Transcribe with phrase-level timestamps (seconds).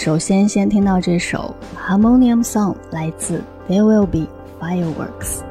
[0.00, 4.26] 首先，先听到这首《Harmonium Song》，来自《There Will Be
[4.58, 5.42] Fireworks》。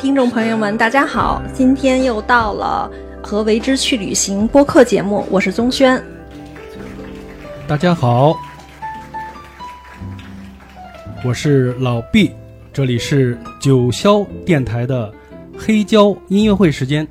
[0.00, 2.88] 听众朋友们，大家好，今天又到了
[3.20, 6.00] 和为之去旅行播客节目，我是宗轩。
[7.66, 8.36] 大家好，
[11.24, 12.30] 我是老毕，
[12.72, 15.12] 这里是九霄电台的
[15.58, 17.04] 黑胶音乐会时间，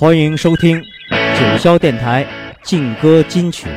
[0.00, 0.82] 欢迎收听
[1.38, 2.26] 九霄电台
[2.62, 3.68] 劲歌金曲，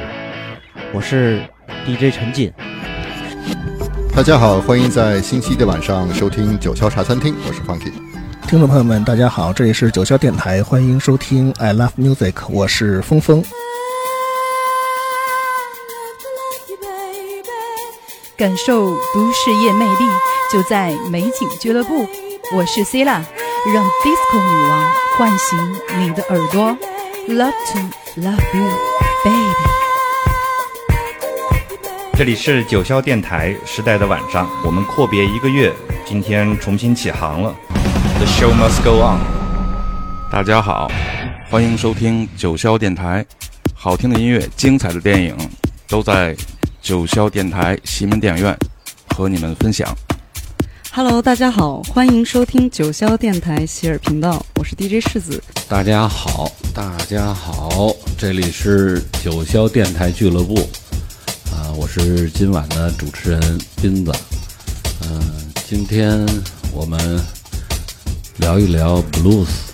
[0.93, 1.41] 我是。
[1.85, 2.51] DJ 陈进，
[4.15, 7.93] 大家好，欢迎在星期一的晚上收听九霄茶餐厅，我是方婷。
[8.47, 13.43] 听众朋友们，大家好，这里是九霄电台，欢迎收听 I Love Music，我是峰峰。
[18.35, 20.05] 感受都市夜魅力，
[20.51, 22.07] 就在美景俱乐部，
[22.55, 23.21] 我是 Cilla，
[23.73, 26.75] 让 Disco 女王唤醒你的耳朵
[27.27, 28.71] ，Love to love you
[29.23, 29.84] baby。
[32.17, 37.53] 这里是九霄电台时代的晚上，我们阔别一个月，今天重新起航了。
[37.73, 39.19] The show must go on。
[40.31, 40.89] 大家好，
[41.49, 43.25] 欢迎收听九霄电台，
[43.73, 45.35] 好听的音乐、精彩的电影，
[45.89, 46.33] 都在
[46.81, 48.57] 九霄电台西门电影院
[49.13, 49.85] 和你们分享。
[50.93, 55.43] Hello，大家好，欢迎收听九霄电台喜尔频道，我是 DJ 世子。
[55.67, 60.55] 大家好，大家好，这里是九霄电台俱乐部。
[61.55, 63.41] 啊，我是今晚的主持人
[63.81, 64.11] 斌子。
[65.03, 65.21] 嗯，
[65.65, 66.25] 今天
[66.73, 66.99] 我们
[68.37, 69.71] 聊一聊 blues。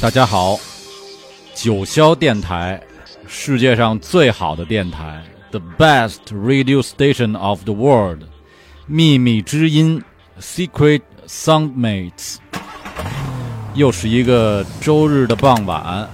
[0.00, 0.58] 大家好，
[1.54, 2.80] 九霄电台，
[3.26, 8.22] 世界上最好的电台，the best radio station of the world，
[8.86, 10.02] 秘密之音
[10.40, 12.36] ，secret soundmates。
[13.74, 16.08] 又是一个周日的傍晚，啊，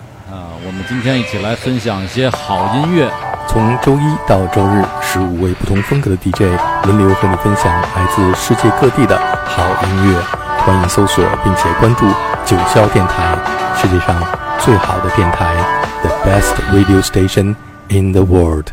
[0.66, 3.08] 我们今天一起来分享一些好音乐。
[3.48, 6.42] 从周一到周日，十五位不同风格的 DJ
[6.86, 10.20] 轮流和你分享来自世界各地的好音乐。
[10.64, 12.06] 欢迎搜索并且关注
[12.44, 13.36] 九霄电台，
[13.76, 14.18] 世界上
[14.60, 15.54] 最好的电台
[16.02, 17.54] ，The best radio station
[17.88, 18.68] in the world。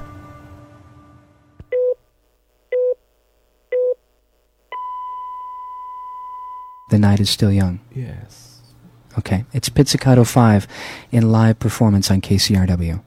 [6.89, 7.79] The night is still young.
[7.93, 8.59] Yes.
[9.17, 10.63] Okay, it's Pizzicato 5
[11.11, 12.99] in live performance on KCRW.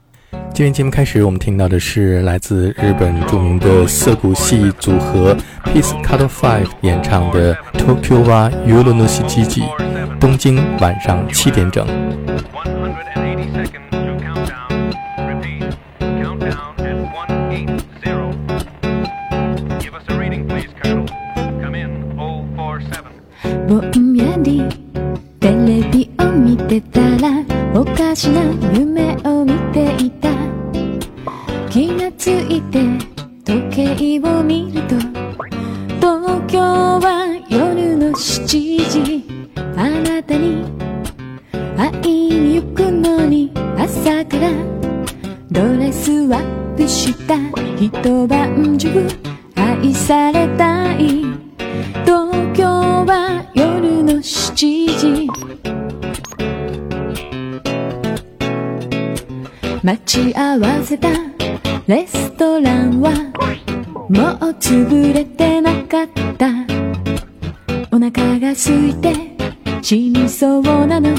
[0.53, 5.35] 今天节目开始，我们听到的是来自日本著名的涩谷系组合
[5.65, 9.67] Peace Cut Five 演唱的《Tokyo Wa Yoru no s h k i j i
[10.19, 11.85] 东京晚上七点整。
[66.37, 66.47] た
[67.95, 69.13] お腹が空いて
[69.81, 71.09] 死にそうなの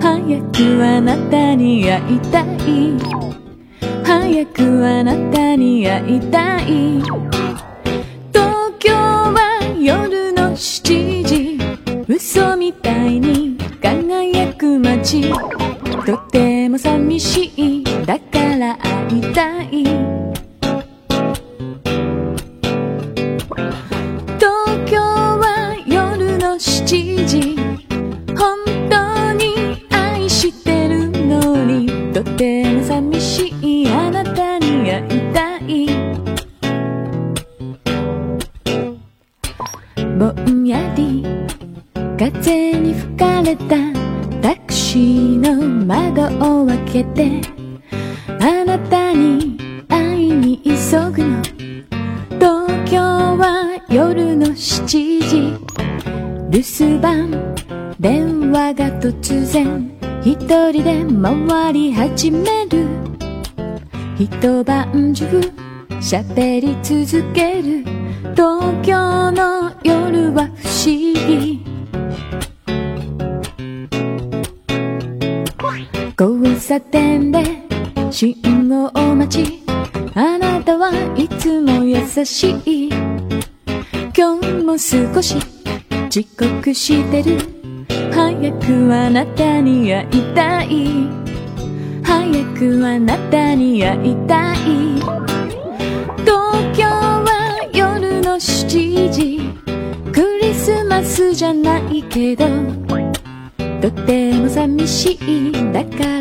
[0.00, 0.18] 早
[0.52, 2.98] くあなたに会いたい
[4.04, 7.02] 早くあなたに会いたい
[8.32, 11.58] 東京は夜の7時
[12.12, 15.30] 嘘みたいに輝く街
[47.00, 47.40] けて
[48.40, 49.56] あなたに
[49.88, 50.72] 会いに急
[51.10, 51.42] ぐの
[52.38, 52.96] 東京
[53.38, 55.30] は夜の7時
[56.50, 57.54] 留守番
[57.98, 59.90] 電話が突然
[60.22, 62.86] 一人で回り始める
[64.18, 65.24] 一晩中
[66.00, 67.84] 喋り続ける
[68.34, 70.52] 東京の夜は不思
[70.86, 71.59] 議
[76.60, 77.42] 差点で
[78.10, 78.36] 信
[78.68, 79.62] 号待ち
[80.14, 82.88] あなたはいつも優しい
[84.16, 85.36] 今日も少し
[86.10, 87.38] 遅刻してる
[88.12, 91.08] 早くあなたに会いたい
[92.04, 94.58] 早くあなたに会いたい
[96.26, 99.40] 東京は夜の7時
[100.12, 102.44] クリスマスじゃないけど
[103.80, 106.19] とても寂しいんだから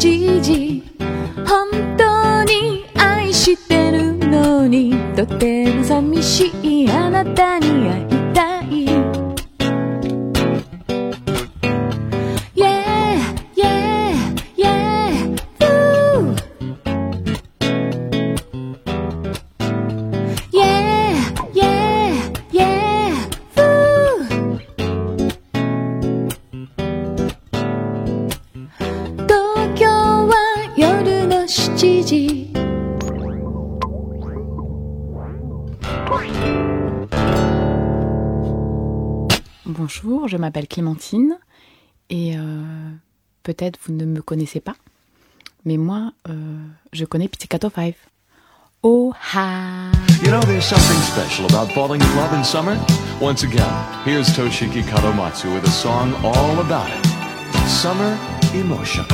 [0.00, 0.82] 积极，
[1.44, 2.09] 奋斗。
[42.10, 42.62] Et euh,
[43.42, 44.74] peut-être vous ne me connaissez pas,
[45.64, 46.34] mais moi, euh,
[46.92, 47.94] je connais Pizzicato 5.
[48.82, 49.90] Oh ha!
[50.22, 52.76] You know, there's something special about falling in love in summer.
[53.20, 53.70] Once again,
[54.06, 57.06] here's Toshiki Kadomatsu with a song all about it.
[57.68, 58.16] Summer
[58.54, 59.04] Emotion.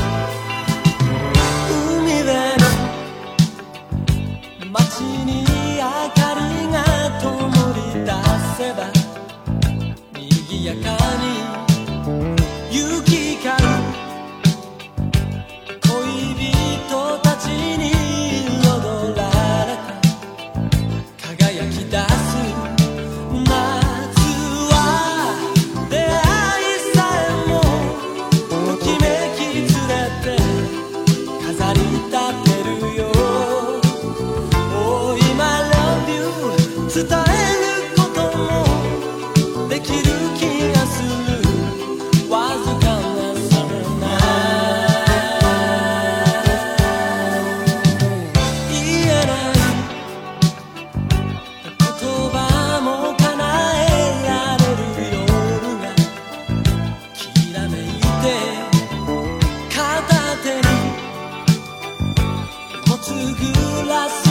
[63.87, 64.26] Gracias.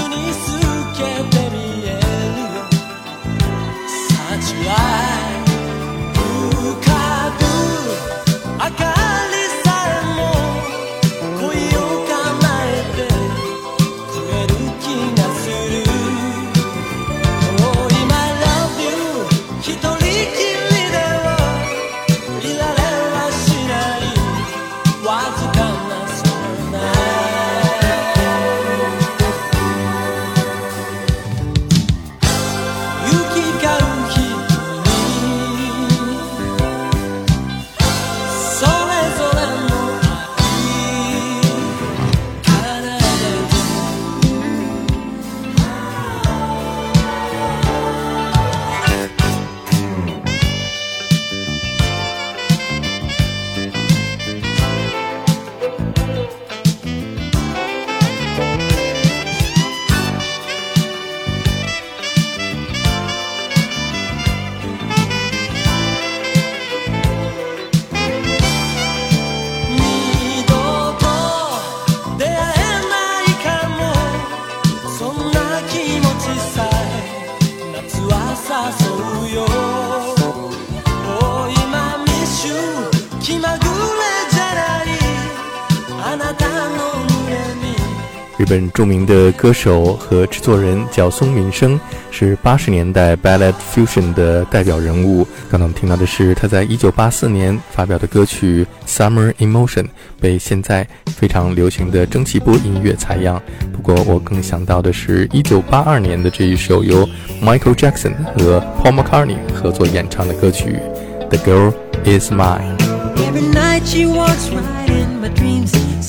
[88.56, 91.78] 很著名的歌手和制作人叫松明生，
[92.10, 95.28] 是八十年代 Ballad Fusion 的代表人物。
[95.50, 99.84] 刚刚听到的是他在一九八四年发表的歌曲《Summer Emotion》，
[100.22, 103.42] 被现在非常流行的蒸汽波音乐采样。
[103.74, 107.06] 不过我更想到的是一九八二年的这一首由
[107.44, 110.78] Michael Jackson 和 Paul McCartney 合作演唱的歌曲
[111.28, 111.74] 《The Girl
[112.18, 112.78] Is Mine》。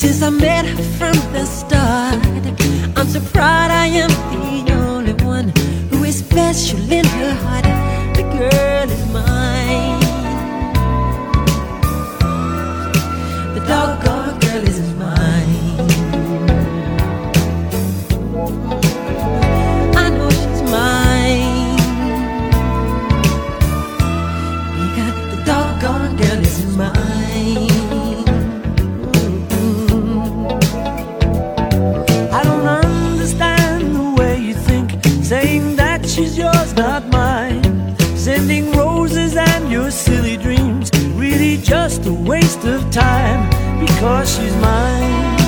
[0.03, 2.17] Since I met her from the start,
[2.99, 4.11] I'm so proud I am
[4.67, 5.49] the only one
[5.89, 6.79] who is special.
[42.69, 43.49] of time
[43.85, 45.46] because she's mine.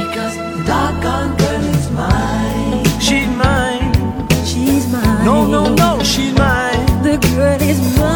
[0.00, 0.36] Because
[0.68, 2.84] doggone girl is mine.
[3.00, 3.92] She's mine.
[4.50, 5.24] She's mine.
[5.24, 6.86] No, no, no, she's mine.
[7.02, 8.15] The girl is mine.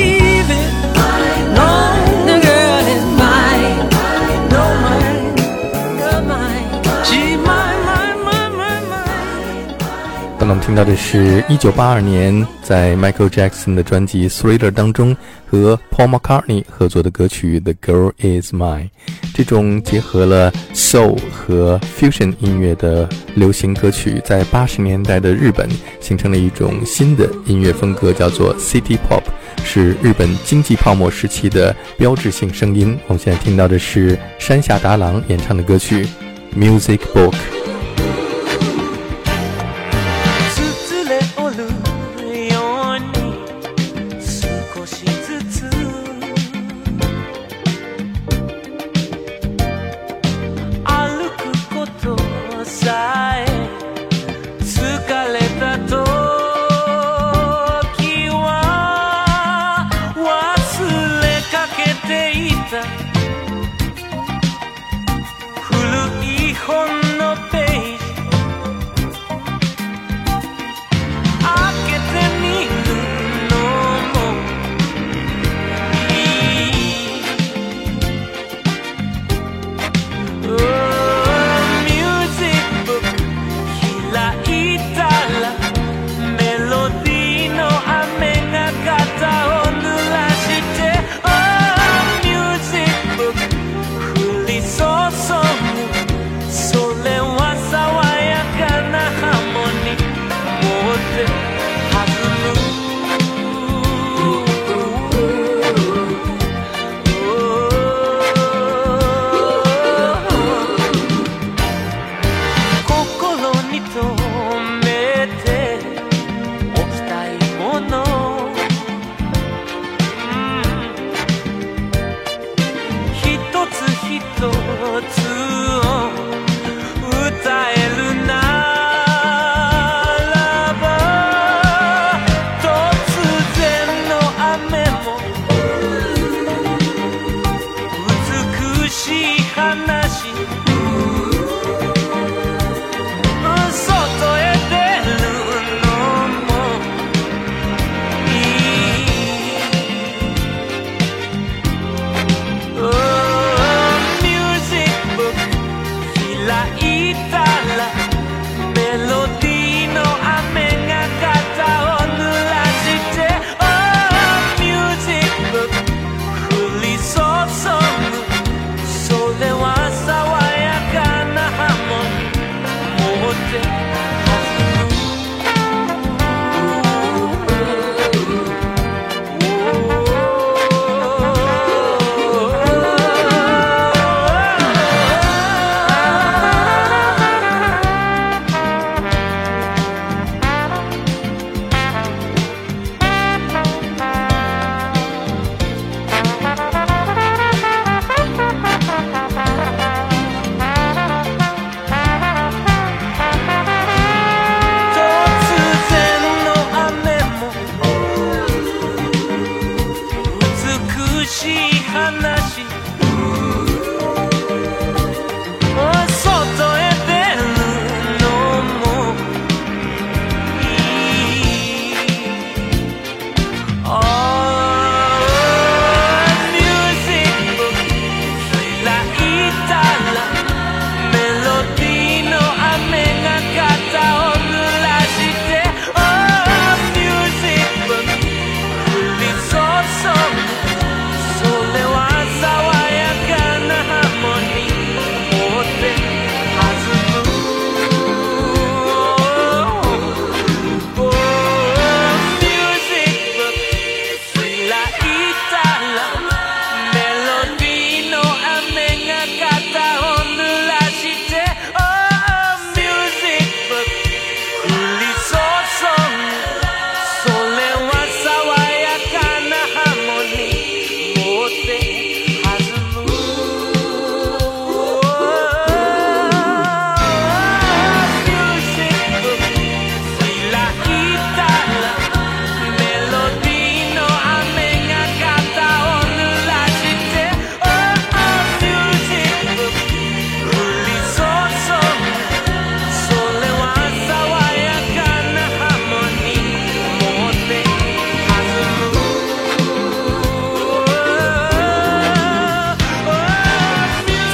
[10.51, 15.15] 我们听到的是1982年在 Michael Jackson 的专辑 Thriller 当中
[15.49, 18.89] 和 Paul McCartney 合作的歌曲《The Girl Is Mine》。
[19.33, 25.69] 这种结合了 Soul 和 Fusion 音乐的流行歌曲，在80年代的日本
[26.01, 29.23] 形成了一种新的音乐风格，叫做 City Pop，
[29.63, 32.99] 是日本经济泡沫时期的标志性声音。
[33.07, 36.05] 我们现在听到的是山下达郎演唱的歌曲
[36.57, 37.31] 《Music Book》。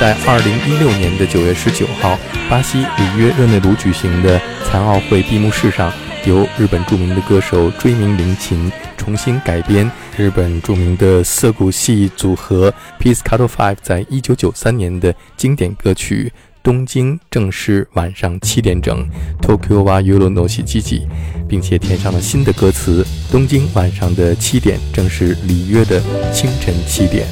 [0.07, 2.17] 在二零一六年的九月十九号，
[2.49, 5.91] 巴西里约热内卢举行的残奥会闭幕式上，
[6.25, 16.31] 由日本著名的歌手椎名林檎重新改编日本著名的涩谷系组合 Peace c a t l e Five 在一九九三年的经典歌曲
[16.63, 19.05] 《东京》，正是晚上七点整
[19.41, 21.01] （Tokyo wa yoru no shiki），
[21.49, 27.27] 并且填上了新的歌词：东京晚上的七点，正是里约的清晨七点。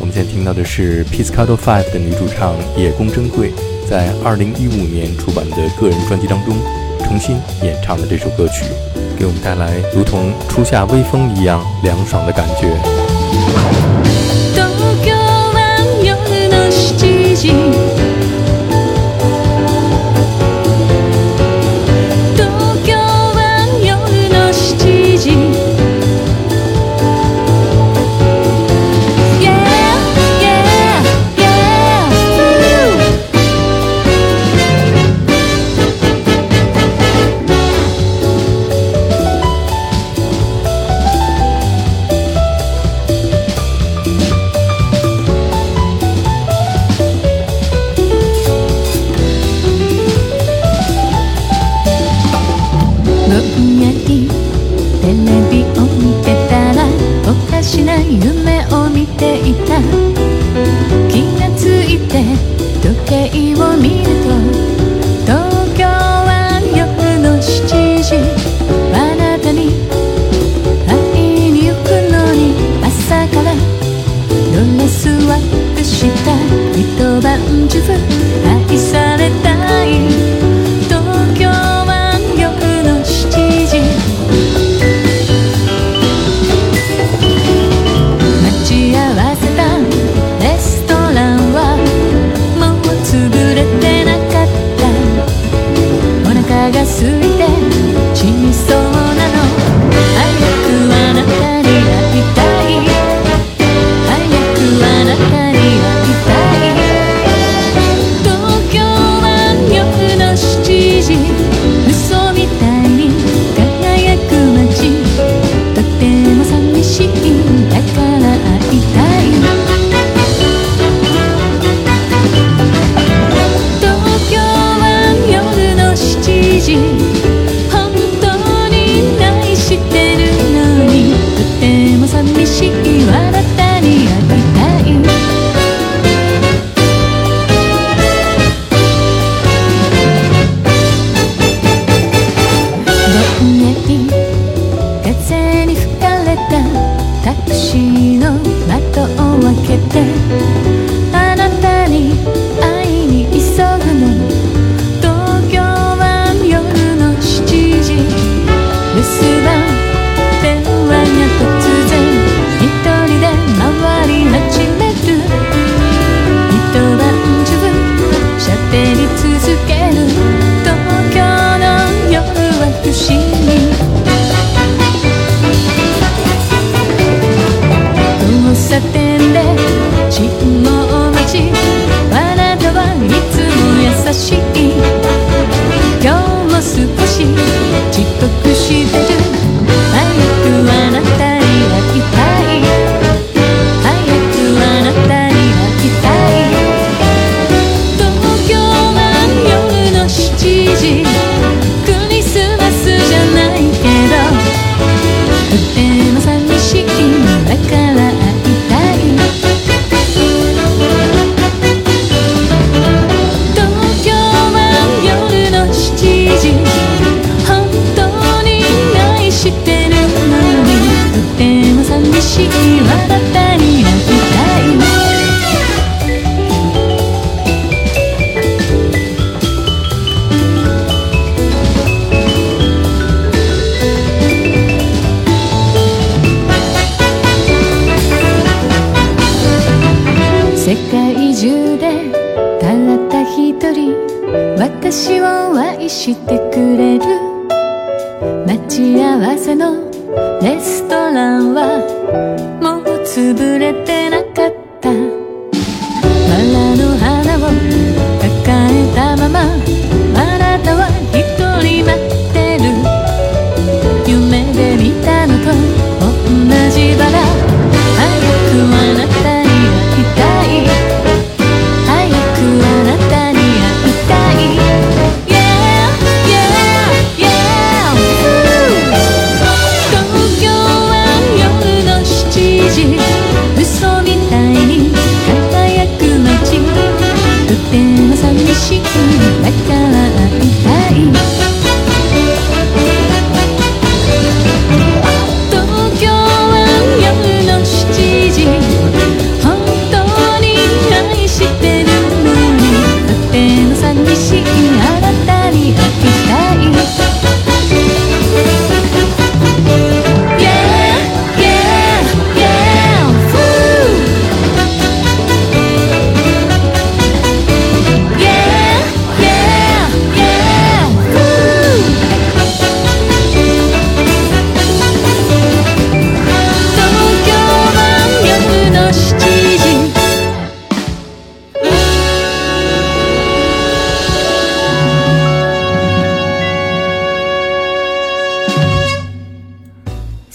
[0.00, 3.52] 我们现在听到的是《p i s c a t o Five》的女主唱野宫珍贵，
[3.88, 6.56] 在二零一五年出版的个人专辑当中
[7.04, 8.64] 重新演唱的这首歌曲，
[9.18, 13.20] 给我们带来如同初夏微风一样凉爽的感觉。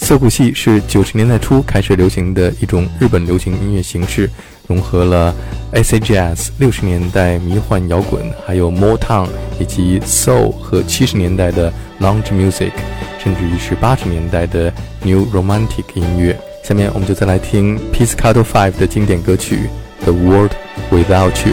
[0.06, 4.30] 涩谷系是九十年代初开始流行的一种日本流行音乐形式，
[4.68, 5.34] 融合了
[5.72, 9.26] A C G S 六十年代迷幻摇滚，还有 Motown
[9.58, 12.70] 以及 Soul 和七十年代的 Lounge Music，
[13.18, 16.38] 甚至于是八十年代的 New Romantic 音乐。
[16.62, 19.58] 下面我们就再来听 p e c e c a t t l e Five 的经典歌曲
[20.04, 20.52] 《The World
[20.92, 21.52] Without You》。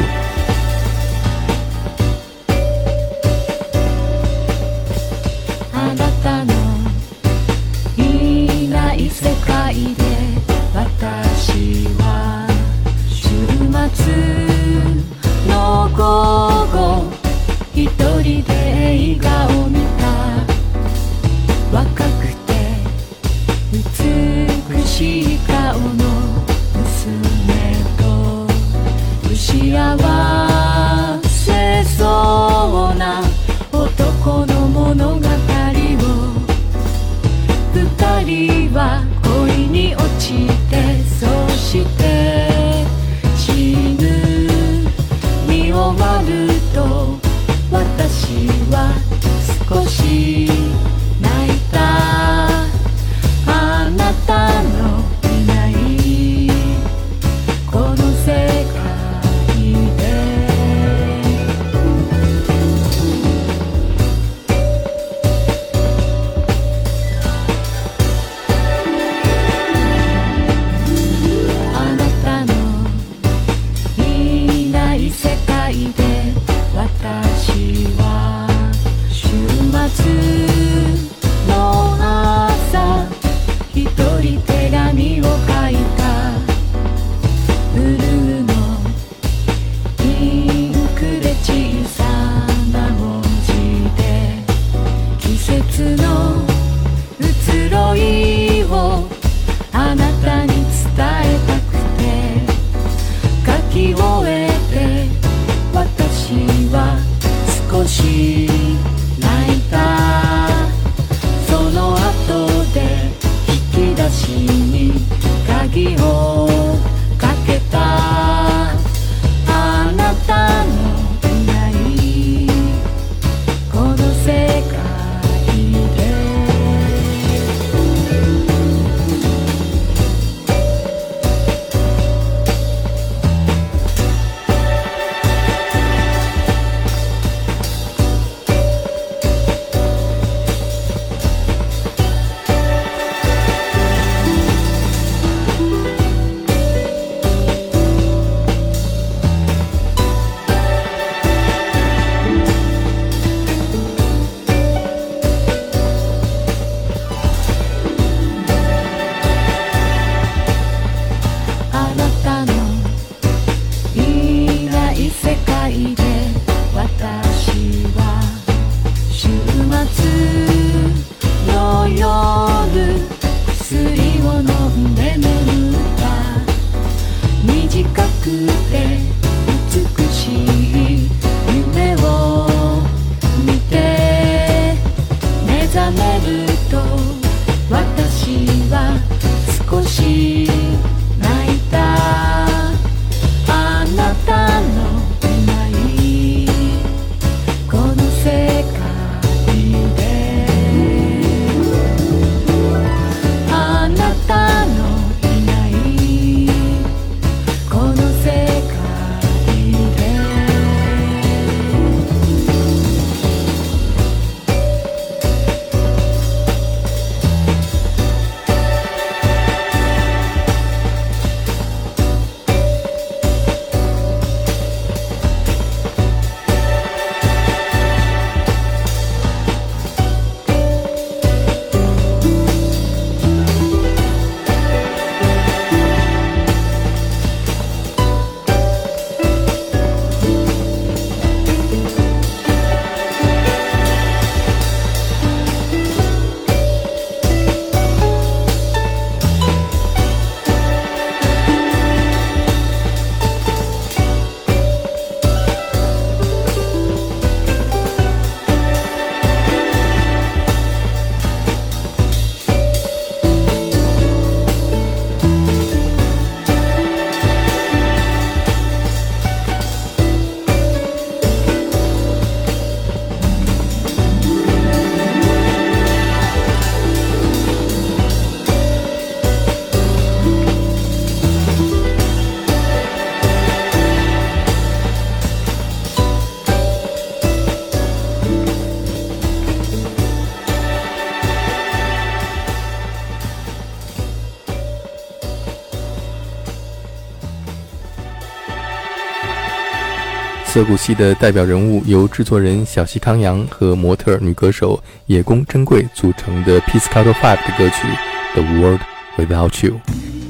[300.54, 307.88] 涩谷系的代表人物由制作人小西康阳和模特女歌手野宫珍贵组成的 Peace c a t l Five 的歌曲
[308.36, 308.80] 《The World
[309.18, 309.80] Without You》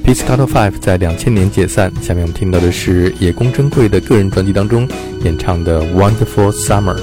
[0.05, 1.91] ，Peace c a t l Five 在两千年解散。
[2.01, 4.87] 下面我们听到的是野宫珍贵的个人专辑当中
[5.25, 6.95] 演唱的《Wonderful Summer》。